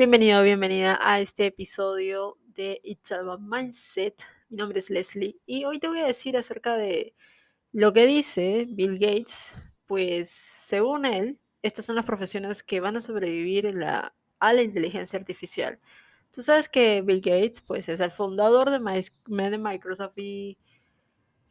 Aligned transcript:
Bienvenido, 0.00 0.42
bienvenida 0.42 0.98
a 1.02 1.20
este 1.20 1.44
episodio 1.44 2.38
de 2.54 2.80
It's 2.82 3.12
About 3.12 3.42
Mindset. 3.42 4.14
Mi 4.48 4.56
nombre 4.56 4.78
es 4.78 4.88
Leslie 4.88 5.36
y 5.44 5.64
hoy 5.64 5.78
te 5.78 5.88
voy 5.88 5.98
a 5.98 6.06
decir 6.06 6.38
acerca 6.38 6.74
de 6.74 7.14
lo 7.70 7.92
que 7.92 8.06
dice 8.06 8.66
Bill 8.66 8.98
Gates. 8.98 9.52
Pues 9.84 10.30
según 10.30 11.04
él, 11.04 11.38
estas 11.60 11.84
son 11.84 11.96
las 11.96 12.06
profesiones 12.06 12.62
que 12.62 12.80
van 12.80 12.96
a 12.96 13.00
sobrevivir 13.00 13.66
a 13.84 14.52
la 14.54 14.62
inteligencia 14.62 15.18
artificial. 15.18 15.78
Tú 16.32 16.40
sabes 16.40 16.70
que 16.70 17.02
Bill 17.02 17.20
Gates 17.20 17.60
pues, 17.60 17.90
es 17.90 18.00
el 18.00 18.10
fundador 18.10 18.70
de, 18.70 18.78
de 18.78 19.58
Microsoft 19.58 20.16
y 20.16 20.56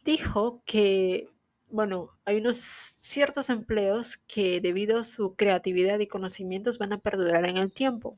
dijo 0.03 0.63
que 0.65 1.27
bueno, 1.71 2.17
hay 2.25 2.37
unos 2.37 2.55
ciertos 2.57 3.51
empleos 3.51 4.17
que 4.17 4.59
debido 4.59 4.97
a 4.97 5.03
su 5.03 5.35
creatividad 5.35 5.99
y 5.99 6.07
conocimientos 6.07 6.79
van 6.79 6.93
a 6.93 6.97
perdurar 6.97 7.45
en 7.45 7.57
el 7.57 7.71
tiempo. 7.71 8.17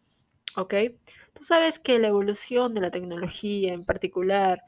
¿Ok? 0.55 0.73
Tú 1.33 1.43
sabes 1.43 1.79
que 1.79 1.99
la 1.99 2.07
evolución 2.07 2.73
de 2.73 2.81
la 2.81 2.91
tecnología, 2.91 3.73
en 3.73 3.85
particular 3.85 4.63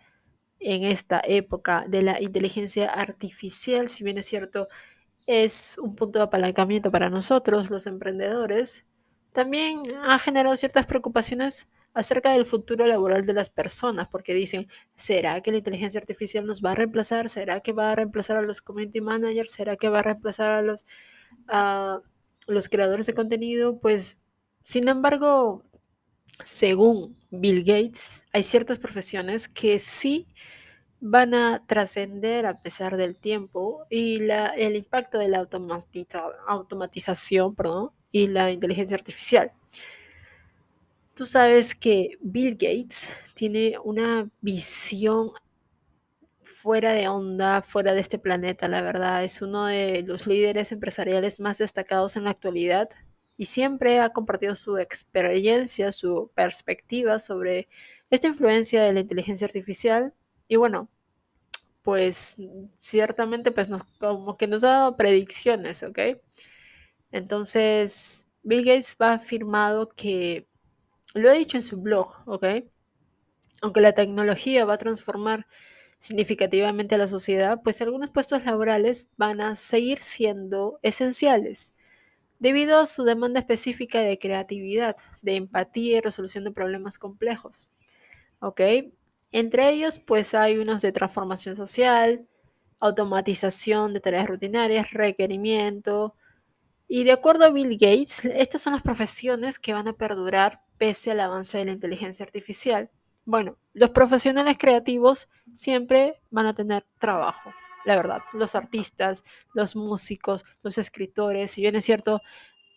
en 0.60 0.84
esta 0.86 1.22
época 1.26 1.86
de 1.88 2.04
la 2.04 2.22
inteligencia 2.22 2.90
artificial, 2.90 3.90
si 3.90 4.04
bien 4.04 4.18
es 4.18 4.26
cierto, 4.26 4.68
es 5.28 5.78
un 5.78 5.96
punto 5.96 6.20
de 6.20 6.26
apalancamiento 6.26 6.92
para 6.92 7.10
nosotros, 7.10 7.70
los 7.70 7.88
emprendedores, 7.88 8.86
también 9.34 9.84
ha 10.06 10.20
generado 10.20 10.56
ciertas 10.56 10.86
preocupaciones 10.86 11.68
acerca 11.94 12.32
del 12.32 12.46
futuro 12.46 12.86
laboral 12.88 13.26
de 13.26 13.34
las 13.34 13.50
personas, 13.50 14.08
porque 14.10 14.34
dicen, 14.34 14.68
¿será 14.96 15.42
que 15.42 15.52
la 15.52 15.58
inteligencia 15.58 16.00
artificial 16.00 16.46
nos 16.46 16.64
va 16.64 16.72
a 16.72 16.76
reemplazar? 16.76 17.30
¿Será 17.30 17.60
que 17.60 17.74
va 17.74 17.92
a 17.92 17.96
reemplazar 17.96 18.38
a 18.38 18.42
los 18.42 18.62
community 18.62 19.02
managers? 19.02 19.52
¿Será 19.52 19.76
que 19.76 19.90
va 19.90 20.00
a 20.00 20.04
reemplazar 20.04 20.52
a 20.52 20.62
los, 20.62 20.86
a 21.48 22.02
los 22.48 22.70
creadores 22.70 23.06
de 23.06 23.14
contenido? 23.14 23.80
Pues, 23.80 24.18
sin 24.64 24.88
embargo, 24.88 25.64
según 26.44 27.16
Bill 27.32 27.64
Gates, 27.64 28.24
hay 28.32 28.44
ciertas 28.44 28.80
profesiones 28.80 29.48
que 29.48 29.80
sí 29.80 30.28
van 31.00 31.34
a 31.34 31.66
trascender 31.66 32.46
a 32.46 32.62
pesar 32.62 32.96
del 32.96 33.16
tiempo 33.16 33.86
y 33.90 34.20
la, 34.20 34.48
el 34.48 34.76
impacto 34.76 35.20
de 35.20 35.28
la 35.28 35.46
automatización 36.48 37.56
y 38.12 38.28
la 38.28 38.52
inteligencia 38.52 38.96
artificial. 38.96 39.52
Tú 41.14 41.26
sabes 41.26 41.76
que 41.76 42.18
Bill 42.22 42.54
Gates 42.54 43.14
tiene 43.36 43.74
una 43.84 44.30
visión 44.42 45.32
fuera 46.40 46.94
de 46.94 47.10
onda, 47.10 47.62
fuera 47.62 47.94
de 47.94 48.00
este 48.00 48.18
planeta, 48.18 48.70
la 48.70 48.82
verdad. 48.82 49.24
Es 49.24 49.42
uno 49.42 49.66
de 49.66 50.04
los 50.04 50.26
líderes 50.26 50.72
empresariales 50.72 51.40
más 51.42 51.58
destacados 51.58 52.16
en 52.16 52.24
la 52.24 52.30
actualidad 52.32 52.90
y 53.38 53.46
siempre 53.46 54.00
ha 54.00 54.10
compartido 54.10 54.56
su 54.56 54.78
experiencia, 54.78 55.92
su 55.92 56.32
perspectiva 56.36 57.20
sobre 57.20 57.68
esta 58.10 58.28
influencia 58.28 58.84
de 58.84 58.94
la 58.94 59.00
inteligencia 59.00 59.46
artificial. 59.46 60.14
Y 60.48 60.58
bueno, 60.58 60.90
pues 61.82 62.38
ciertamente 62.78 63.52
pues 63.52 63.70
nos, 63.70 63.84
como 64.00 64.38
que 64.38 64.48
nos 64.48 64.64
ha 64.64 64.70
dado 64.70 64.98
predicciones, 64.98 65.84
¿ok? 65.84 66.00
Entonces, 67.12 68.28
Bill 68.44 68.66
Gates 68.66 68.96
ha 69.00 69.14
afirmado 69.14 69.90
que 69.90 70.48
lo 71.14 71.30
ha 71.30 71.34
dicho 71.34 71.58
en 71.58 71.64
su 71.64 71.78
blog, 71.78 72.08
¿ok? 72.26 72.46
Aunque 73.62 73.82
la 73.82 73.94
tecnología 73.94 74.66
va 74.66 74.76
a 74.76 74.78
transformar 74.78 75.48
significativamente 75.98 76.96
a 76.96 76.98
la 76.98 77.08
sociedad, 77.08 77.62
pues 77.64 77.82
algunos 77.82 78.10
puestos 78.10 78.44
laborales 78.46 79.08
van 79.18 79.42
a 79.42 79.56
seguir 79.56 80.00
siendo 80.00 80.80
esenciales 80.82 81.74
debido 82.44 82.78
a 82.78 82.86
su 82.88 83.06
demanda 83.06 83.40
específica 83.40 84.02
de 84.02 84.20
creatividad, 84.20 84.98
de 85.22 85.38
empatía 85.38 85.98
y 85.98 86.02
resolución 86.02 86.44
de 86.44 86.52
problemas 86.52 87.00
complejos. 87.00 87.72
¿Ok? 88.40 88.60
Entre 89.32 89.70
ellos, 89.70 90.00
pues 90.00 90.34
hay 90.34 90.58
unos 90.58 90.82
de 90.82 90.92
transformación 90.92 91.56
social, 91.56 92.28
automatización 92.82 93.94
de 93.94 94.02
tareas 94.02 94.28
rutinarias, 94.28 94.92
requerimiento. 94.92 96.16
Y 96.90 97.06
de 97.06 97.14
acuerdo 97.14 97.46
a 97.46 97.50
Bill 97.50 97.78
Gates, 97.78 98.26
estas 98.26 98.62
son 98.62 98.74
las 98.74 98.82
profesiones 98.82 99.58
que 99.58 99.72
van 99.72 99.88
a 99.88 99.94
perdurar 99.94 100.66
pese 100.78 101.12
al 101.12 101.22
avance 101.22 101.58
de 101.58 101.64
la 101.64 101.72
inteligencia 101.72 102.26
artificial. 102.26 102.92
Bueno, 103.24 103.58
los 103.72 103.92
profesionales 103.92 104.58
creativos 104.60 105.30
siempre 105.54 106.22
van 106.30 106.48
a 106.48 106.54
tener 106.54 106.86
trabajo, 107.00 107.52
la 107.86 107.96
verdad. 107.96 108.22
Los 108.34 108.56
artistas, 108.56 109.24
los 109.54 109.76
músicos, 109.76 110.46
los 110.62 110.78
escritores, 110.78 111.52
si 111.52 111.62
bien 111.62 111.76
es 111.76 111.86
cierto, 111.86 112.22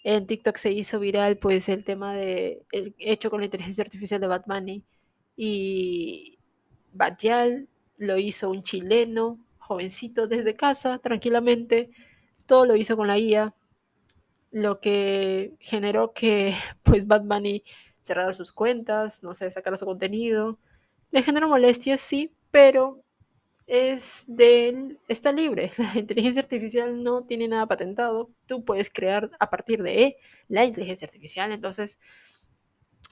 en 0.05 0.27
TikTok 0.27 0.57
se 0.57 0.73
hizo 0.73 1.01
viral 1.01 1.39
pues 1.39 1.69
el 1.69 1.85
tema 1.85 2.15
de 2.15 2.65
el 2.73 2.95
hecho 2.99 3.31
con 3.31 3.41
la 3.41 3.47
inteligencia 3.47 3.83
artificial 3.83 4.21
de 4.21 4.29
Batman 4.29 4.85
y 5.37 6.39
Batial 6.93 7.69
lo 7.99 8.19
hizo 8.19 8.51
un 8.51 8.63
chileno, 8.63 9.39
jovencito 9.59 10.27
desde 10.29 10.57
casa, 10.57 10.99
tranquilamente, 10.99 11.91
todo 12.47 12.67
lo 12.67 12.77
hizo 12.77 12.97
con 12.97 13.09
la 13.09 13.19
IA, 13.19 13.55
lo 14.51 14.81
que 14.81 15.55
generó 15.61 16.13
que 16.13 16.55
pues 16.83 17.07
Bad 17.07 17.25
Bunny 17.25 17.63
cerrara 18.01 18.33
sus 18.33 18.53
cuentas, 18.53 19.23
no 19.23 19.35
sé, 19.35 19.51
sacara 19.51 19.77
su 19.77 19.87
contenido. 19.87 20.59
Le 21.11 21.23
generó 21.23 21.49
molestias, 21.49 22.01
sí, 22.01 22.33
pero 22.51 23.03
es 23.67 24.25
de 24.29 24.99
está 25.09 25.33
libre. 25.33 25.71
La 25.79 25.99
inteligencia 25.99 26.43
artificial 26.43 27.03
no 27.03 27.25
tiene 27.25 27.49
nada 27.49 27.67
patentado. 27.67 28.31
Tú 28.47 28.65
puedes 28.65 28.91
crear 28.91 29.31
a 29.39 29.51
partir 29.51 29.83
de 29.83 30.17
la 30.49 30.65
inteligencia 30.65 31.07
artificial. 31.07 31.53
Entonces, 31.53 31.99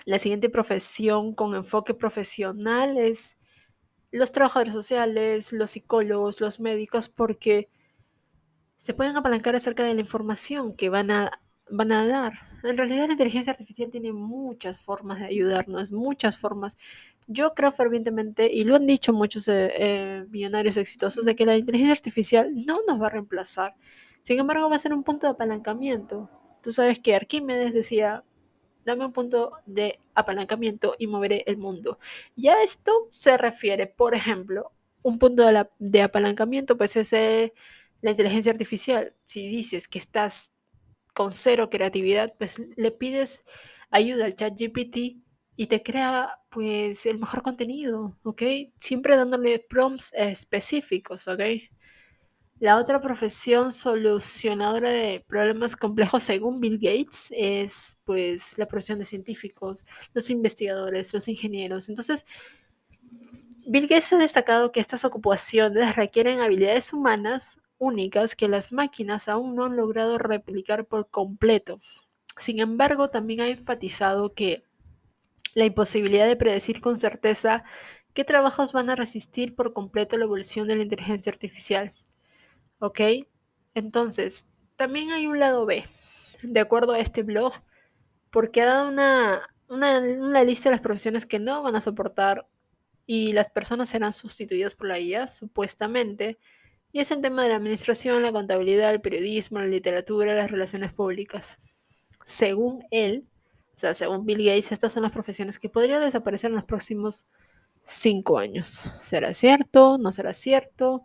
la 0.06 0.18
siguiente 0.18 0.50
profesión 0.50 1.34
con 1.34 1.54
enfoque 1.54 1.94
profesional 1.94 2.98
es 2.98 3.38
los 4.10 4.32
trabajadores 4.32 4.74
sociales, 4.74 5.52
los 5.52 5.70
psicólogos, 5.72 6.40
los 6.40 6.60
médicos, 6.60 7.08
porque 7.08 7.68
se 8.76 8.94
pueden 8.94 9.16
apalancar 9.16 9.56
acerca 9.56 9.82
de 9.84 9.94
la 9.94 10.00
información 10.00 10.76
que 10.76 10.88
van 10.88 11.10
a, 11.10 11.43
van 11.70 11.92
a 11.92 12.06
dar. 12.06 12.34
En 12.62 12.76
realidad 12.76 13.06
la 13.06 13.12
inteligencia 13.12 13.52
artificial 13.52 13.90
tiene 13.90 14.12
muchas 14.12 14.78
formas 14.78 15.20
de 15.20 15.26
ayudarnos, 15.26 15.92
muchas 15.92 16.36
formas. 16.36 16.76
Yo 17.26 17.50
creo 17.50 17.72
fervientemente, 17.72 18.52
y 18.52 18.64
lo 18.64 18.76
han 18.76 18.86
dicho 18.86 19.12
muchos 19.12 19.48
eh, 19.48 19.72
eh, 19.78 20.26
millonarios 20.30 20.76
exitosos, 20.76 21.24
de 21.24 21.34
que 21.34 21.46
la 21.46 21.56
inteligencia 21.56 21.94
artificial 21.94 22.52
no 22.66 22.78
nos 22.86 23.00
va 23.00 23.06
a 23.06 23.10
reemplazar. 23.10 23.74
Sin 24.22 24.38
embargo, 24.38 24.68
va 24.68 24.76
a 24.76 24.78
ser 24.78 24.92
un 24.92 25.04
punto 25.04 25.26
de 25.26 25.32
apalancamiento. 25.32 26.30
Tú 26.62 26.72
sabes 26.72 26.98
que 26.98 27.14
Arquímedes 27.14 27.74
decía, 27.74 28.24
dame 28.84 29.06
un 29.06 29.12
punto 29.12 29.52
de 29.66 30.00
apalancamiento 30.14 30.94
y 30.98 31.06
moveré 31.06 31.44
el 31.46 31.58
mundo. 31.58 31.98
Ya 32.36 32.62
esto 32.62 32.92
se 33.08 33.36
refiere, 33.36 33.86
por 33.86 34.14
ejemplo, 34.14 34.72
un 35.02 35.18
punto 35.18 35.44
de, 35.78 36.02
apalancamiento, 36.02 36.76
pues 36.76 36.96
ese 36.96 37.52
la 38.00 38.10
inteligencia 38.10 38.52
artificial, 38.52 39.14
si 39.24 39.48
dices 39.48 39.88
que 39.88 39.98
estás 39.98 40.53
con 41.14 41.32
cero 41.32 41.70
creatividad, 41.70 42.34
pues 42.36 42.60
le 42.76 42.90
pides 42.90 43.44
ayuda 43.90 44.26
al 44.26 44.34
chat 44.34 44.54
GPT 44.58 45.24
y 45.56 45.66
te 45.68 45.82
crea 45.82 46.40
pues 46.50 47.06
el 47.06 47.18
mejor 47.18 47.42
contenido, 47.42 48.18
¿ok? 48.24 48.42
Siempre 48.76 49.16
dándole 49.16 49.60
prompts 49.60 50.12
específicos, 50.14 51.28
¿ok? 51.28 51.40
La 52.58 52.76
otra 52.76 53.00
profesión 53.00 53.72
solucionadora 53.72 54.90
de 54.90 55.24
problemas 55.26 55.76
complejos 55.76 56.22
según 56.22 56.60
Bill 56.60 56.78
Gates 56.78 57.32
es 57.36 57.98
pues 58.04 58.58
la 58.58 58.66
profesión 58.66 58.98
de 58.98 59.04
científicos, 59.04 59.86
los 60.12 60.30
investigadores, 60.30 61.12
los 61.14 61.28
ingenieros. 61.28 61.88
Entonces, 61.88 62.26
Bill 63.66 63.86
Gates 63.86 64.12
ha 64.12 64.18
destacado 64.18 64.72
que 64.72 64.80
estas 64.80 65.04
ocupaciones 65.04 65.96
requieren 65.96 66.40
habilidades 66.40 66.92
humanas 66.92 67.60
únicas 67.84 68.34
que 68.34 68.48
las 68.48 68.72
máquinas 68.72 69.28
aún 69.28 69.54
no 69.54 69.64
han 69.64 69.76
logrado 69.76 70.18
replicar 70.18 70.86
por 70.86 71.08
completo. 71.10 71.78
Sin 72.38 72.60
embargo, 72.60 73.08
también 73.08 73.40
ha 73.40 73.48
enfatizado 73.48 74.34
que 74.34 74.64
la 75.54 75.64
imposibilidad 75.64 76.26
de 76.26 76.36
predecir 76.36 76.80
con 76.80 76.96
certeza 76.96 77.64
qué 78.12 78.24
trabajos 78.24 78.72
van 78.72 78.90
a 78.90 78.96
resistir 78.96 79.54
por 79.54 79.72
completo 79.72 80.16
la 80.16 80.24
evolución 80.24 80.68
de 80.68 80.76
la 80.76 80.82
inteligencia 80.82 81.30
artificial. 81.30 81.92
¿Ok? 82.78 83.00
Entonces, 83.74 84.50
también 84.76 85.12
hay 85.12 85.26
un 85.26 85.38
lado 85.38 85.66
B, 85.66 85.84
de 86.42 86.60
acuerdo 86.60 86.92
a 86.92 87.00
este 87.00 87.22
blog, 87.22 87.52
porque 88.30 88.62
ha 88.62 88.66
dado 88.66 88.88
una, 88.88 89.42
una, 89.68 89.98
una 89.98 90.42
lista 90.42 90.68
de 90.68 90.74
las 90.74 90.80
profesiones 90.80 91.26
que 91.26 91.38
no 91.38 91.62
van 91.62 91.76
a 91.76 91.80
soportar 91.80 92.48
y 93.06 93.32
las 93.32 93.50
personas 93.50 93.88
serán 93.88 94.12
sustituidas 94.12 94.74
por 94.74 94.88
la 94.88 94.98
IA, 94.98 95.26
supuestamente, 95.26 96.38
y 96.94 97.00
es 97.00 97.10
el 97.10 97.20
tema 97.20 97.42
de 97.42 97.48
la 97.48 97.56
administración, 97.56 98.22
la 98.22 98.30
contabilidad, 98.30 98.92
el 98.92 99.00
periodismo, 99.00 99.58
la 99.58 99.66
literatura, 99.66 100.32
las 100.32 100.52
relaciones 100.52 100.94
públicas. 100.94 101.58
Según 102.24 102.84
él, 102.92 103.26
o 103.74 103.78
sea, 103.78 103.94
según 103.94 104.24
Bill 104.24 104.46
Gates, 104.46 104.70
estas 104.70 104.92
son 104.92 105.02
las 105.02 105.10
profesiones 105.10 105.58
que 105.58 105.68
podrían 105.68 106.00
desaparecer 106.00 106.50
en 106.50 106.54
los 106.54 106.64
próximos 106.64 107.26
cinco 107.82 108.38
años. 108.38 108.88
¿Será 109.00 109.34
cierto? 109.34 109.98
¿No 109.98 110.12
será 110.12 110.32
cierto? 110.32 111.02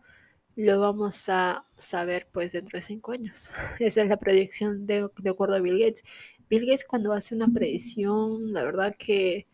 Lo 0.55 0.79
vamos 0.79 1.27
a 1.27 1.65
saber 1.75 2.29
pues 2.31 2.51
dentro 2.51 2.77
de 2.77 2.81
cinco 2.81 3.13
años. 3.13 3.49
Esa 3.79 4.03
es 4.03 4.09
la 4.09 4.19
predicción 4.19 4.85
de, 4.85 5.09
de 5.17 5.29
acuerdo 5.31 5.55
a 5.55 5.59
Bill 5.59 5.79
Gates. 5.79 6.03
Bill 6.51 6.67
Gates 6.67 6.85
cuando 6.85 7.13
hace 7.13 7.33
una 7.33 7.47
predicción, 7.47 8.53
la 8.53 8.61
verdad 8.61 8.95
que 8.95 9.47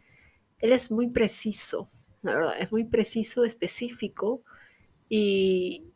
él 0.59 0.73
es 0.73 0.91
muy 0.91 1.09
preciso, 1.09 1.87
la 2.23 2.33
verdad, 2.35 2.55
es 2.59 2.73
muy 2.73 2.83
preciso, 2.83 3.45
específico 3.45 4.43
y 5.07 5.93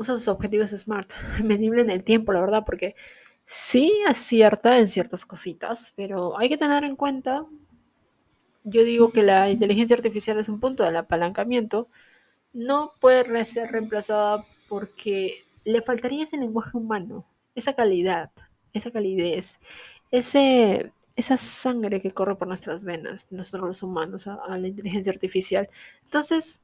usa 0.00 0.14
sus 0.14 0.28
objetivos 0.28 0.70
SMART, 0.70 1.12
medible 1.44 1.82
en 1.82 1.90
el 1.90 2.02
tiempo, 2.02 2.32
la 2.32 2.40
verdad, 2.40 2.62
porque 2.64 2.96
sí 3.44 3.92
acierta 4.08 4.78
en 4.78 4.88
ciertas 4.88 5.26
cositas, 5.26 5.92
pero 5.94 6.38
hay 6.38 6.48
que 6.48 6.56
tener 6.56 6.84
en 6.84 6.96
cuenta, 6.96 7.44
yo 8.64 8.82
digo 8.82 9.12
que 9.12 9.22
la 9.22 9.50
inteligencia 9.50 9.94
artificial 9.94 10.38
es 10.38 10.48
un 10.48 10.58
punto 10.58 10.84
del 10.84 10.96
apalancamiento, 10.96 11.88
no 12.54 12.94
puede 12.98 13.44
ser 13.44 13.68
reemplazada 13.68 14.46
porque 14.68 15.44
le 15.64 15.82
faltaría 15.82 16.24
ese 16.24 16.38
lenguaje 16.38 16.78
humano, 16.78 17.26
esa 17.54 17.74
calidad, 17.74 18.30
esa 18.72 18.90
calidez, 18.90 19.60
ese, 20.10 20.92
esa 21.14 21.36
sangre 21.36 22.00
que 22.00 22.12
corre 22.12 22.36
por 22.36 22.48
nuestras 22.48 22.84
venas, 22.84 23.26
nosotros 23.30 23.68
los 23.68 23.82
humanos, 23.82 24.26
a, 24.26 24.36
a 24.36 24.56
la 24.56 24.68
inteligencia 24.68 25.12
artificial. 25.12 25.68
Entonces, 26.04 26.62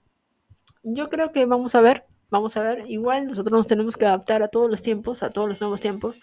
yo 0.83 1.11
creo 1.11 1.33
que 1.33 1.45
vamos 1.45 1.75
a 1.75 1.83
ver, 1.83 2.07
vamos 2.31 2.57
a 2.57 2.63
ver, 2.63 2.85
igual 2.89 3.27
nosotros 3.27 3.53
nos 3.53 3.67
tenemos 3.67 3.97
que 3.97 4.07
adaptar 4.07 4.43
a 4.43 4.49
todos 4.49 4.71
los 4.71 4.83
tiempos, 4.83 5.23
a 5.23 5.31
todos 5.31 5.49
los 5.49 5.61
nuevos 5.61 5.81
tiempos 5.81 6.21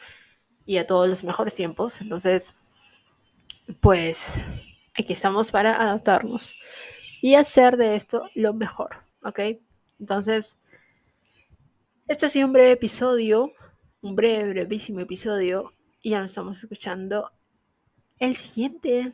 y 0.66 0.78
a 0.78 0.86
todos 0.86 1.08
los 1.08 1.24
mejores 1.24 1.54
tiempos. 1.54 2.02
Entonces, 2.02 2.56
pues 3.82 4.40
aquí 4.98 5.14
estamos 5.14 5.52
para 5.52 5.76
adaptarnos 5.76 6.54
y 7.22 7.36
hacer 7.36 7.78
de 7.78 7.96
esto 7.96 8.30
lo 8.36 8.54
mejor, 8.54 8.90
¿ok? 9.24 9.40
Entonces, 10.00 10.58
este 12.08 12.26
ha 12.26 12.30
sido 12.30 12.48
un 12.48 12.54
breve 12.54 12.72
episodio, 12.72 13.54
un 14.02 14.16
breve, 14.16 14.50
brevísimo 14.50 15.00
episodio, 15.00 15.74
y 16.02 16.12
ya 16.12 16.20
nos 16.20 16.32
estamos 16.32 16.62
escuchando 16.62 17.32
el 18.20 18.36
siguiente. 18.36 19.14